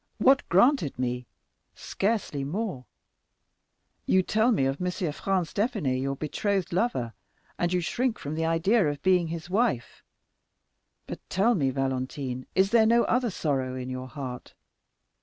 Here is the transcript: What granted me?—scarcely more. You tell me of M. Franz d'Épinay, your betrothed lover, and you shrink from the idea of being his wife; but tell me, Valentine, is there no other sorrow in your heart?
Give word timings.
What 0.17 0.41
granted 0.49 0.97
me?—scarcely 0.97 2.43
more. 2.43 2.87
You 4.07 4.23
tell 4.23 4.51
me 4.51 4.65
of 4.65 4.81
M. 4.81 4.89
Franz 5.11 5.53
d'Épinay, 5.53 6.01
your 6.01 6.15
betrothed 6.15 6.73
lover, 6.73 7.13
and 7.59 7.71
you 7.71 7.81
shrink 7.81 8.17
from 8.17 8.33
the 8.33 8.43
idea 8.43 8.87
of 8.87 9.03
being 9.03 9.27
his 9.27 9.47
wife; 9.47 10.01
but 11.05 11.19
tell 11.29 11.53
me, 11.53 11.69
Valentine, 11.69 12.47
is 12.55 12.71
there 12.71 12.87
no 12.87 13.03
other 13.03 13.29
sorrow 13.29 13.75
in 13.75 13.91
your 13.91 14.07
heart? 14.07 14.55